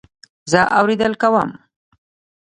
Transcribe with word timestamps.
زه 0.51 0.61
اورېدل 0.77 1.13
کوم 1.21 1.49